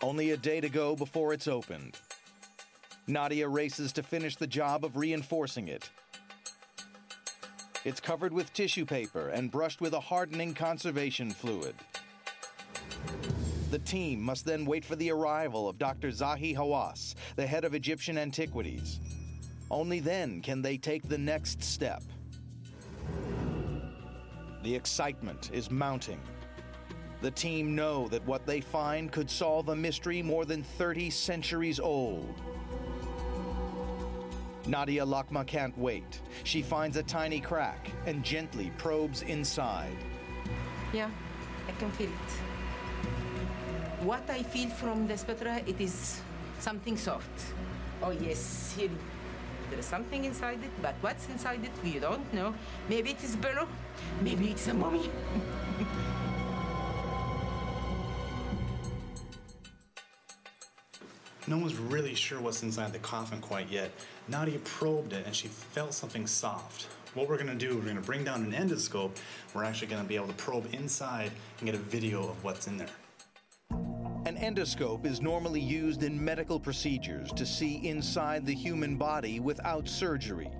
[0.00, 1.98] Only a day to go before it's opened.
[3.06, 5.90] Nadia races to finish the job of reinforcing it.
[7.84, 11.74] It's covered with tissue paper and brushed with a hardening conservation fluid.
[13.70, 16.08] The team must then wait for the arrival of Dr.
[16.08, 18.98] Zahi Hawass, the head of Egyptian antiquities.
[19.70, 22.02] Only then can they take the next step.
[24.62, 26.20] The excitement is mounting.
[27.20, 31.80] The team know that what they find could solve a mystery more than 30 centuries
[31.80, 32.40] old.
[34.66, 36.20] Nadia Lokma can't wait.
[36.44, 39.96] She finds a tiny crack and gently probes inside.
[40.92, 41.10] Yeah,
[41.66, 42.30] I can feel it.
[44.04, 46.20] What I feel from the spatula, it is
[46.60, 47.54] something soft.
[48.02, 48.90] Oh yes, here
[49.70, 52.54] there is something inside it, but what's inside it, we don't know.
[52.88, 53.68] Maybe it is burro,
[54.22, 55.10] maybe it's a mummy.
[61.48, 63.90] No one's really sure what's inside the coffin quite yet.
[64.28, 66.88] Nadia probed it and she felt something soft.
[67.14, 69.12] What we're gonna do, we're gonna bring down an endoscope.
[69.54, 72.76] We're actually gonna be able to probe inside and get a video of what's in
[72.76, 72.90] there.
[74.28, 79.88] An endoscope is normally used in medical procedures to see inside the human body without
[79.88, 80.50] surgery.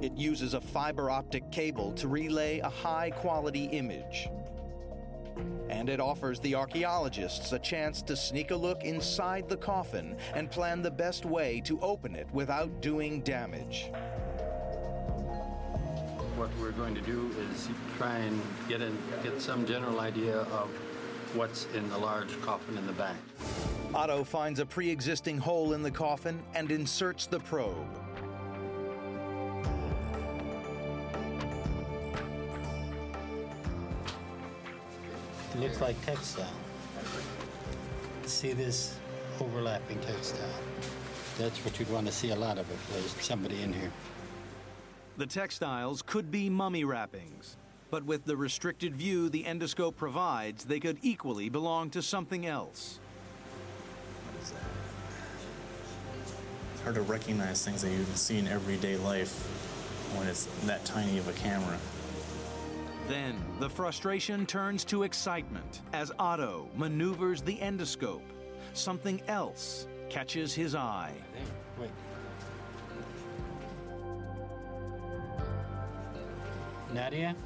[0.00, 4.30] It uses a fiber optic cable to relay a high quality image.
[5.68, 10.50] And it offers the archaeologists a chance to sneak a look inside the coffin and
[10.50, 13.90] plan the best way to open it without doing damage.
[16.34, 20.70] What we're going to do is try and get, in, get some general idea of
[21.34, 23.16] what's in the large coffin in the back.
[23.94, 27.86] Otto finds a pre existing hole in the coffin and inserts the probe.
[35.54, 36.46] It looks like textile.
[38.24, 38.96] See this
[39.40, 40.48] overlapping textile?
[41.38, 43.90] That's what you'd want to see a lot of if there's somebody in here.
[45.18, 47.56] The textiles could be mummy wrappings,
[47.92, 52.98] but with the restricted view the endoscope provides, they could equally belong to something else.
[54.40, 54.54] It's
[56.82, 59.34] hard to recognize things that you see in everyday life
[60.16, 61.76] when it's that tiny of a camera.
[63.08, 68.22] Then the frustration turns to excitement as Otto maneuvers the endoscope.
[68.72, 71.12] Something else catches his eye.
[71.78, 71.90] Wait.
[76.94, 77.36] Nadia?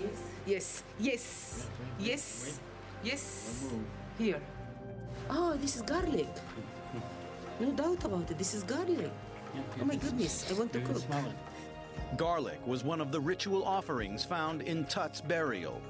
[0.00, 0.20] Yes.
[0.46, 0.82] Yes.
[0.98, 1.66] Yes.
[1.98, 2.60] Yes.
[3.02, 3.64] Yes.
[4.18, 4.40] Here.
[5.30, 6.28] Oh, this is garlic.
[7.58, 8.36] No doubt about it.
[8.36, 9.10] This is garlic.
[9.80, 11.02] Oh my goodness, I want to cook.
[12.18, 15.80] Garlic was one of the ritual offerings found in Tut's burial.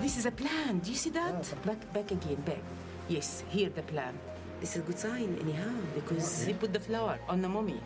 [0.00, 0.78] This is a plan.
[0.78, 1.42] Do you see that?
[1.64, 2.62] Back, back again, back.
[3.08, 4.16] Yes, here the plan.
[4.60, 7.80] This is a good sign, anyhow, because he put the flower on the mummy.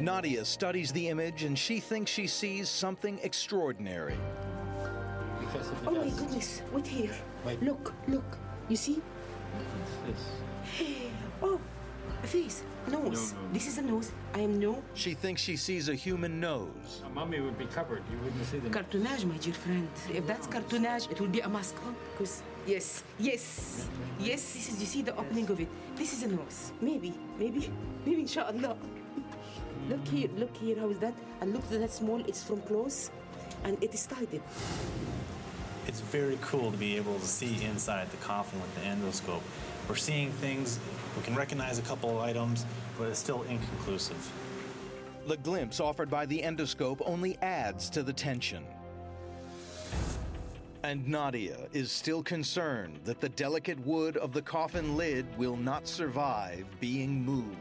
[0.00, 4.16] Nadia studies the image and she thinks she sees something extraordinary.
[5.86, 7.14] Oh my goodness, wait here.
[7.62, 8.38] Look, look.
[8.68, 9.00] You see?
[10.04, 10.86] What's this?
[11.42, 11.60] Oh,
[12.22, 13.34] a face, nose.
[13.52, 14.12] This is a nose.
[14.34, 17.02] I am no She thinks she sees a human nose.
[17.04, 18.02] A mummy would be covered.
[18.10, 19.88] You wouldn't see the cartonnage, my dear friend.
[20.12, 21.76] If that's cartonnage, it will be a mask.
[22.12, 23.86] Because yes, yes,
[24.18, 24.54] yes.
[24.54, 24.80] This is.
[24.80, 25.68] You see the opening of it.
[25.96, 26.72] This is a nose.
[26.80, 27.70] Maybe, maybe,
[28.06, 28.22] maybe.
[28.22, 28.76] Inshallah.
[29.88, 30.28] Look here.
[30.36, 30.78] Look here.
[30.78, 31.14] How is that?
[31.40, 32.20] And look at that small.
[32.26, 33.10] It's from close,
[33.64, 34.42] and it is tightened.
[35.86, 39.42] It's very cool to be able to see inside the coffin with the endoscope.
[39.88, 40.78] We're seeing things,
[41.14, 42.64] we can recognize a couple of items,
[42.98, 44.32] but it's still inconclusive.
[45.26, 48.64] The glimpse offered by the endoscope only adds to the tension.
[50.82, 55.86] And Nadia is still concerned that the delicate wood of the coffin lid will not
[55.86, 57.56] survive being moved.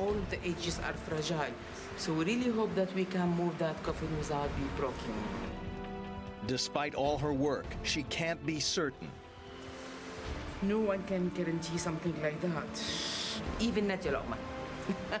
[0.00, 1.52] All the edges are fragile,
[1.98, 5.14] so we really hope that we can move that coffin without being broken.
[6.46, 9.10] Despite all her work, she can't be certain.
[10.62, 12.82] No one can guarantee something like that.
[13.60, 14.38] Even Nadia Lokma.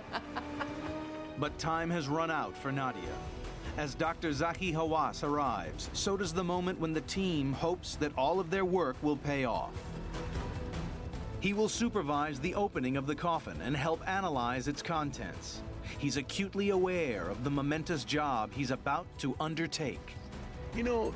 [1.38, 3.16] But time has run out for Nadia.
[3.78, 4.28] As Dr.
[4.28, 8.66] Zahi Hawass arrives, so does the moment when the team hopes that all of their
[8.66, 9.72] work will pay off.
[11.40, 15.62] He will supervise the opening of the coffin and help analyze its contents.
[15.98, 20.16] He's acutely aware of the momentous job he's about to undertake.
[20.76, 21.14] You know,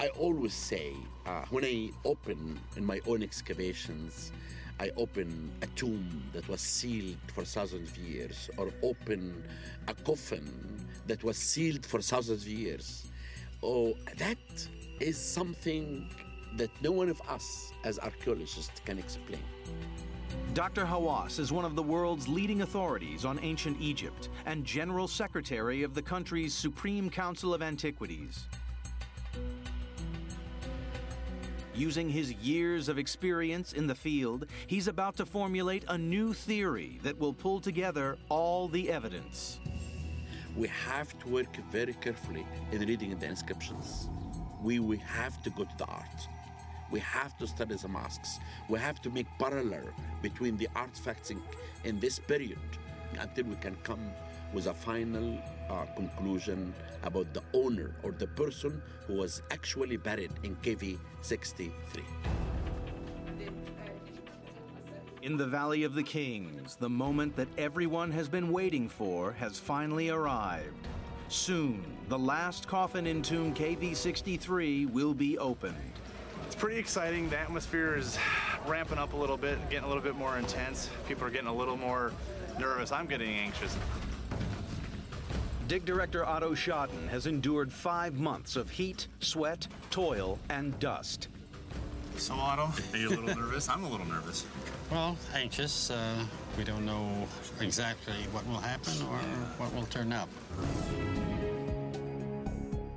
[0.00, 0.94] I always say
[1.26, 4.32] uh, when I open in my own excavations,
[4.80, 9.44] I open a tomb that was sealed for thousands of years, or open
[9.88, 10.50] a coffin
[11.06, 13.06] that was sealed for thousands of years.
[13.62, 14.38] Oh, that
[14.98, 16.08] is something
[16.56, 19.42] that no one of us as archaeologists can explain.
[20.54, 20.86] Dr.
[20.86, 25.94] Hawass is one of the world's leading authorities on ancient Egypt and General Secretary of
[25.94, 28.46] the country's Supreme Council of Antiquities.
[31.74, 36.98] Using his years of experience in the field, he's about to formulate a new theory
[37.02, 39.60] that will pull together all the evidence.
[40.56, 44.08] We have to work very carefully in reading the inscriptions.
[44.62, 46.28] We, we have to go to the art.
[46.90, 48.38] We have to study the masks.
[48.68, 49.84] We have to make parallel
[50.22, 51.42] between the artifacts in,
[51.84, 52.58] in this period
[53.18, 54.10] until we can come
[54.52, 60.30] with a final uh, conclusion about the owner or the person who was actually buried
[60.44, 62.04] in KV 63.
[65.22, 69.58] In the Valley of the Kings, the moment that everyone has been waiting for has
[69.58, 70.86] finally arrived.
[71.28, 75.74] Soon, the last coffin in tomb KV 63 will be opened.
[76.46, 77.28] It's pretty exciting.
[77.28, 78.18] The atmosphere is
[78.66, 80.88] ramping up a little bit, getting a little bit more intense.
[81.08, 82.12] People are getting a little more
[82.58, 82.92] nervous.
[82.92, 83.76] I'm getting anxious.
[85.68, 91.28] Dig director Otto Schaden has endured five months of heat, sweat, toil, and dust.
[92.16, 93.68] So, Otto, are you a little nervous?
[93.68, 94.46] I'm a little nervous.
[94.90, 95.90] Well, anxious.
[95.90, 96.24] Uh,
[96.56, 97.26] we don't know
[97.60, 99.18] exactly what will happen or
[99.58, 100.28] what will turn up.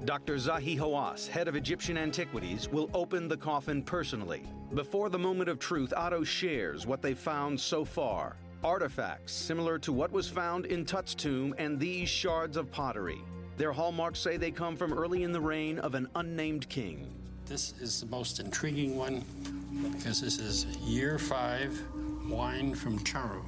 [0.06, 0.36] Dr.
[0.36, 4.44] Zahi Hawass, head of Egyptian antiquities, will open the coffin personally.
[4.74, 9.94] Before the moment of truth, Otto shares what they've found so far artifacts similar to
[9.94, 13.20] what was found in Tut's tomb and these shards of pottery.
[13.58, 17.08] Their hallmarks say they come from early in the reign of an unnamed king.
[17.46, 19.24] This is the most intriguing one
[19.94, 21.82] because this is year five
[22.28, 23.44] wine from Charu.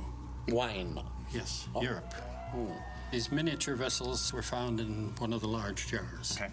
[0.48, 1.02] Wine?
[1.34, 1.82] Yes, oh.
[1.82, 2.14] Europe.
[2.52, 2.72] Hmm.
[3.12, 6.38] These miniature vessels were found in one of the large jars.
[6.38, 6.50] Okay.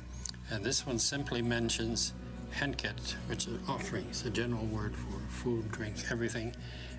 [0.50, 2.14] And this one simply mentions
[2.52, 6.56] henket, which is offerings, a general word for food, drink, everything,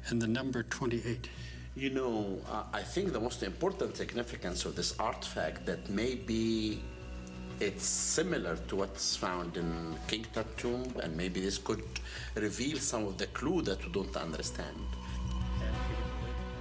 [0.07, 1.30] and the number 28.
[1.76, 6.82] You know, uh, I think the most important significance of this artifact that maybe
[7.60, 11.84] it's similar to what's found in King Tut tomb, and maybe this could
[12.36, 14.78] reveal some of the clue that we don't understand.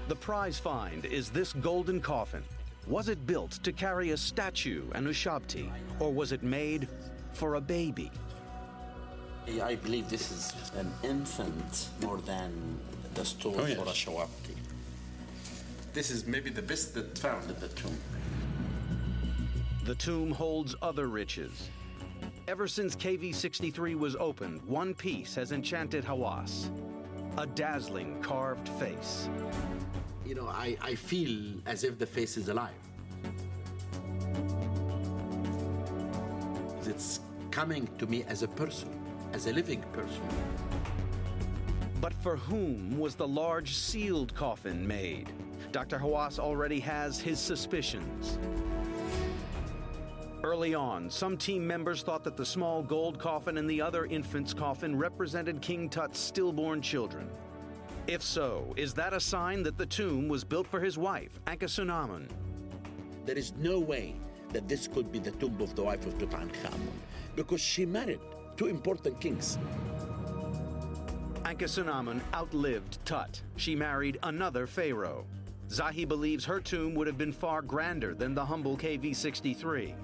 [0.09, 2.43] The prize find is this golden coffin.
[2.89, 5.71] Was it built to carry a statue and a shabti,
[6.01, 6.89] or was it made
[7.33, 8.11] for a baby?
[9.63, 12.79] I believe this is an infant more than
[13.15, 13.77] the stone Oh, yes.
[13.79, 14.57] for a shawabti.
[15.93, 17.97] This is maybe the best that found in the tomb.
[19.85, 21.69] The tomb holds other riches.
[22.47, 26.71] Ever since KV 63 was opened, one piece has enchanted Hawass
[27.37, 29.29] a dazzling carved face.
[30.29, 32.75] You know, I, I feel as if the face is alive.
[36.85, 37.21] It's
[37.51, 38.91] coming to me as a person,
[39.33, 40.21] as a living person.
[42.03, 45.33] But for whom was the large sealed coffin made?
[45.73, 45.99] Dr.
[45.99, 48.39] Hawass already has his suspicions.
[50.45, 54.53] Early on, some team members thought that the small gold coffin and the other infant's
[54.53, 57.31] coffin represented King Tut's stillborn children.
[58.09, 62.27] If so, is that a sign that the tomb was built for his wife, Ankhesenamun?
[63.27, 64.15] There is no way
[64.55, 66.97] that this could be the tomb of the wife of Tutankhamun
[67.37, 68.21] because she married
[68.57, 69.59] two important kings.
[71.43, 73.43] Ankhesenamun outlived Tut.
[73.57, 75.27] She married another pharaoh.
[75.69, 79.95] Zahi believes her tomb would have been far grander than the humble KV 63.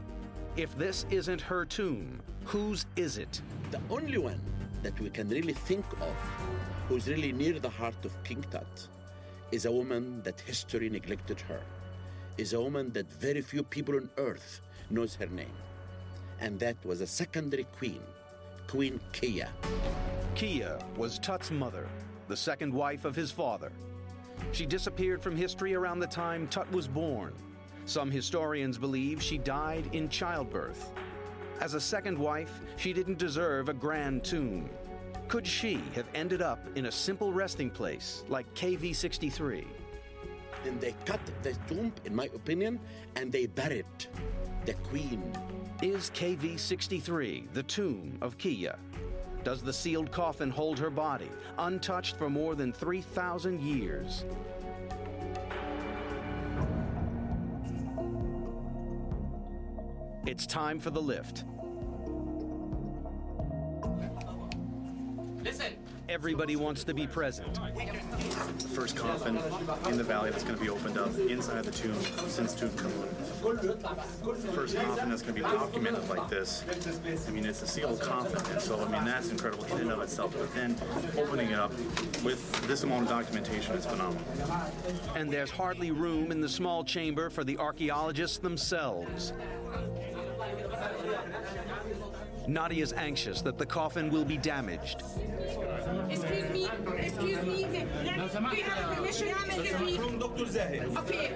[0.59, 3.40] If this isn't her tomb, whose is it?
[3.70, 4.42] The only one
[4.82, 6.14] that we can really think of
[6.89, 8.89] who's really near the heart of King Tut
[9.53, 11.61] is a woman that history neglected her,
[12.37, 14.61] is a woman that very few people on earth
[14.91, 15.57] knows her name.
[16.41, 18.03] And that was a secondary queen,
[18.66, 19.49] Queen Kiya.
[20.35, 21.89] Kiya was Tut's mother,
[22.28, 23.72] the second wife of his father.
[24.53, 27.32] She disappeared from history around the time Tut was born.
[27.87, 30.93] Some historians believe she died in childbirth.
[31.61, 34.68] As a second wife, she didn't deserve a grand tomb.
[35.28, 39.66] Could she have ended up in a simple resting place like KV 63?
[40.62, 42.78] Then they cut the tomb, in my opinion,
[43.16, 43.86] and they buried
[44.64, 45.22] the queen.
[45.82, 48.78] Is KV 63 the tomb of Kiya?
[49.42, 54.24] Does the sealed coffin hold her body, untouched for more than 3,000 years?
[60.26, 61.44] It's time for the lift.
[65.45, 65.74] Listen.
[66.09, 67.55] Everybody wants to be present.
[67.55, 69.38] The first coffin
[69.88, 73.09] in the valley that's going to be opened up inside the tomb since Tutankhamun.
[74.42, 76.62] The first coffin that's going to be documented like this.
[77.26, 80.01] I mean, it's a sealed coffin, and so I mean that's incredible in and of
[80.03, 80.34] itself.
[80.36, 80.76] But then
[81.16, 81.72] opening it up
[82.22, 84.24] with this amount of documentation is phenomenal.
[85.14, 89.32] And there's hardly room in the small chamber for the archaeologists themselves.
[92.47, 95.03] Nadia's anxious that the coffin will be damaged.
[96.11, 96.68] Excuse me,
[96.99, 97.66] excuse me.
[98.51, 99.28] Do you have permission?
[99.97, 100.45] From Dr.
[100.45, 100.97] Zahi.
[100.99, 101.32] Okay,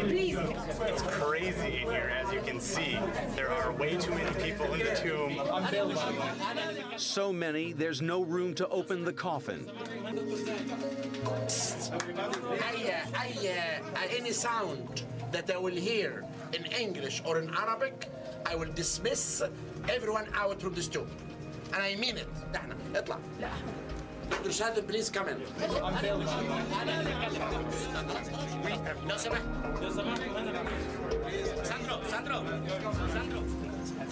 [0.00, 0.38] please.
[0.82, 2.98] It's crazy in here, as you can see.
[3.34, 5.40] There are way too many people in the tomb.
[6.98, 9.70] So many, there's no room to open the coffin.
[10.04, 10.12] I,
[12.92, 13.28] uh, I,
[13.94, 18.08] uh, any sound that I will hear in English or in Arabic,
[18.44, 19.42] I will dismiss
[19.88, 21.06] everyone out from the studio.
[21.72, 22.28] And I mean it.
[22.52, 23.18] نحن اطلع.
[23.40, 23.48] لا
[24.30, 24.50] Dr.
[24.50, 25.40] Schaden, please come in.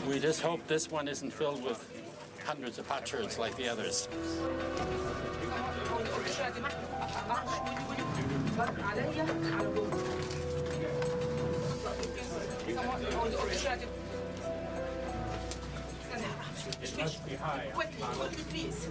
[0.08, 1.80] We just hope this one isn't filled with
[2.44, 4.08] hundreds of potsherds like the others.
[18.50, 18.88] Please.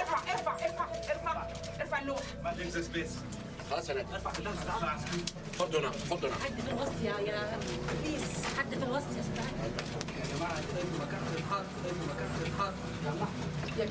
[0.00, 1.46] ارفع ارفع ارفع ارفع
[1.80, 2.18] ارفع اللوح.
[3.70, 4.04] خلاص أنا
[5.58, 6.34] حط هنا حط هنا.
[6.34, 7.58] حد في الوسط يا يا
[8.02, 8.22] بليز
[8.58, 9.44] حد في الوسط يا أستاذ
[10.18, 12.74] يا جماعة أنتوا مكان الحرب أنتوا مكان الحرب
[13.78, 13.84] يا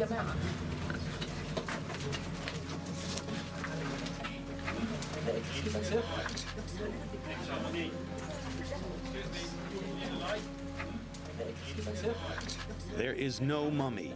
[12.95, 14.13] There is no mummy,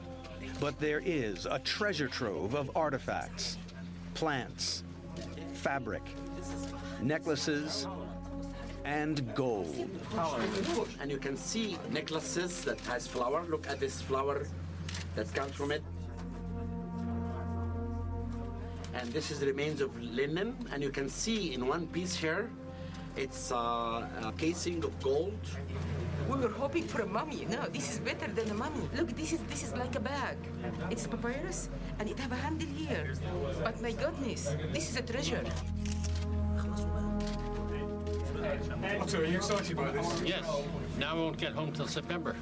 [0.59, 3.57] but there is a treasure trove of artifacts,
[4.13, 4.83] plants,
[5.53, 6.03] fabric,
[7.01, 7.87] necklaces,
[8.85, 9.89] and gold.
[11.01, 13.45] And you can see necklaces that has flower.
[13.49, 14.47] Look at this flower
[15.15, 15.83] that comes from it.
[18.97, 20.57] And this is the remains of linen.
[20.73, 22.49] And you can see in one piece here,
[23.15, 25.37] it's uh, a casing of gold.
[26.29, 27.45] We were hoping for a mummy.
[27.45, 28.89] No, this is better than a mummy.
[28.95, 30.37] Look, this is this is like a bag.
[30.89, 31.69] It's a papyrus,
[31.99, 33.13] and it have a handle here.
[33.63, 35.45] But my goodness, this is a treasure.
[39.07, 40.21] So are you excited about this?
[40.21, 40.45] Yes.
[40.99, 42.35] Now I won't get home till September.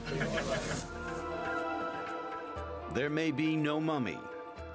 [2.93, 4.17] There may be no mummy,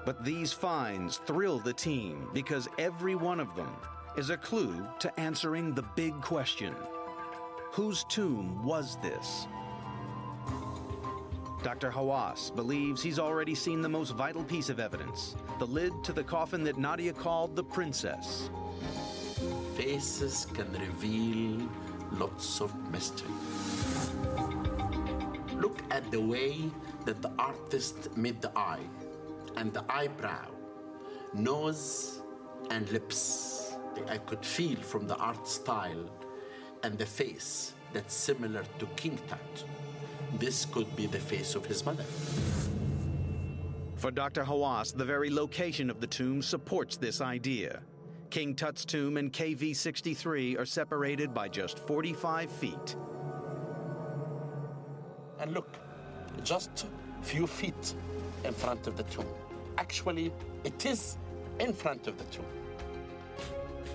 [0.05, 3.69] But these finds thrill the team because every one of them
[4.17, 6.73] is a clue to answering the big question
[7.71, 9.47] Whose tomb was this?
[11.63, 11.91] Dr.
[11.91, 16.23] Hawass believes he's already seen the most vital piece of evidence the lid to the
[16.23, 18.49] coffin that Nadia called the princess.
[19.75, 21.69] Faces can reveal
[22.13, 23.29] lots of mystery.
[25.53, 26.71] Look at the way
[27.05, 28.83] that the artist made the eye
[29.57, 30.47] and the eyebrow,
[31.33, 32.21] nose
[32.69, 33.75] and lips.
[34.07, 36.09] I could feel from the art style
[36.83, 39.65] and the face that's similar to King Tut.
[40.39, 42.05] This could be the face of his mother.
[43.97, 44.43] For Dr.
[44.43, 47.81] Hawass, the very location of the tomb supports this idea.
[48.31, 52.95] King Tut's tomb and KV 63 are separated by just 45 feet.
[55.39, 55.77] And look,
[56.43, 56.85] just
[57.19, 57.93] a few feet
[58.45, 59.27] in front of the tomb.
[59.81, 60.31] Actually,
[60.63, 61.17] it is
[61.59, 62.45] in front of the tomb.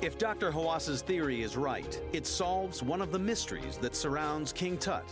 [0.03, 0.51] If Dr.
[0.51, 5.09] Hawass's theory is right, it solves one of the mysteries that surrounds King Tut.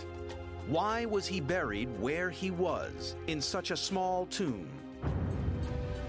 [0.67, 4.69] Why was he buried where he was, in such a small tomb?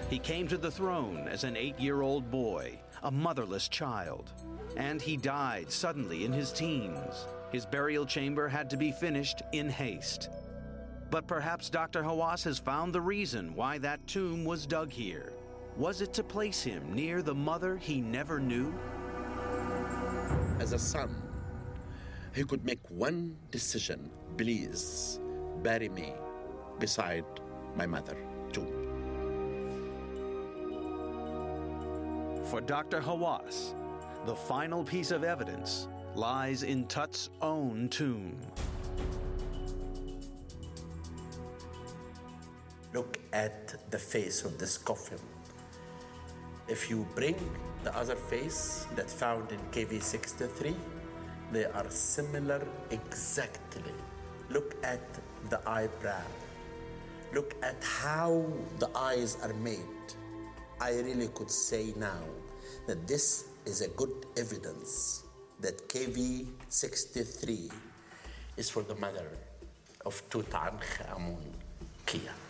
[0.10, 4.32] He came to the throne as an eight year old boy, a motherless child.
[4.78, 7.28] And he died suddenly in his teens.
[7.52, 10.32] His burial chamber had to be finished in haste.
[11.12, 12.04] But perhaps Dr.
[12.04, 15.34] Hawass has found the reason why that tomb was dug here.
[15.78, 18.74] Was it to place him near the mother he never knew?
[20.60, 21.22] As a son,
[22.34, 25.20] he could make one decision please
[25.64, 26.14] bury me
[26.80, 27.26] beside
[27.76, 28.18] my mother,
[28.52, 28.68] too.
[32.46, 33.02] For Dr.
[33.02, 33.74] Hawass,
[34.26, 38.38] the final piece of evidence lies in Tut's own tomb.
[42.96, 45.20] Look at the face of this coffin.
[46.70, 47.36] If you bring
[47.84, 50.74] the other face that found in KV63,
[51.52, 53.92] they are similar exactly.
[54.50, 55.04] Look at
[55.50, 56.24] the eyebrow.
[57.34, 58.46] Look at how
[58.80, 60.06] the eyes are made.
[60.80, 62.24] I really could say now
[62.88, 65.26] that this is a good evidence
[65.60, 67.70] that KV63
[68.56, 69.28] is for the mother
[70.06, 71.44] of Tutankhamun,
[72.06, 72.45] Kiya.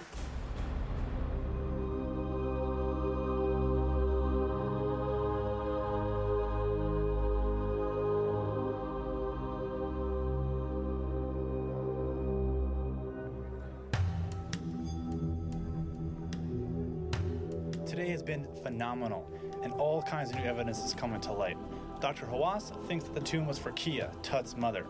[17.95, 19.25] Today has been phenomenal,
[19.63, 21.55] and all kinds of new evidence is coming to light.
[22.01, 22.25] Dr.
[22.25, 24.85] Hawass thinks that the tomb was for Kiya, Tut's mother.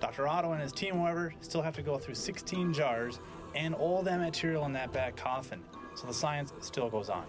[0.00, 0.26] Dr.
[0.26, 3.20] Otto and his team, however, still have to go through 16 jars
[3.54, 5.62] and all that material in that back coffin,
[5.94, 7.26] so the science still goes on.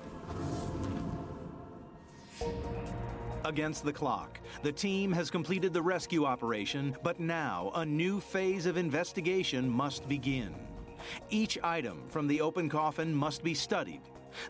[3.44, 8.66] Against the clock, the team has completed the rescue operation, but now a new phase
[8.66, 10.56] of investigation must begin.
[11.30, 14.00] Each item from the open coffin must be studied.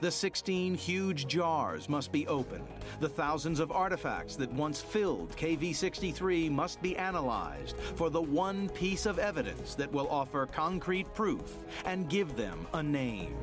[0.01, 2.67] The 16 huge jars must be opened.
[2.99, 8.69] The thousands of artifacts that once filled KV 63 must be analyzed for the one
[8.69, 11.55] piece of evidence that will offer concrete proof
[11.85, 13.35] and give them a name.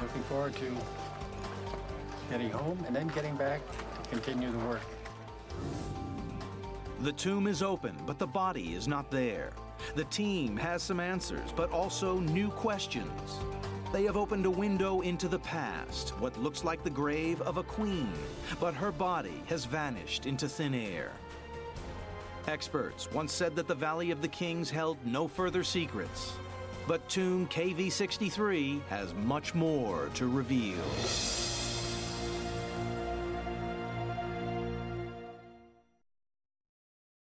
[0.00, 0.76] Looking forward to
[2.30, 3.60] getting home and then getting back
[4.02, 4.80] to continue the work.
[7.00, 9.52] The tomb is open, but the body is not there.
[9.94, 13.38] The team has some answers, but also new questions.
[13.92, 17.62] They have opened a window into the past, what looks like the grave of a
[17.62, 18.12] queen,
[18.58, 21.12] but her body has vanished into thin air.
[22.48, 26.32] Experts once said that the Valley of the Kings held no further secrets,
[26.88, 30.84] but Tomb KV 63 has much more to reveal.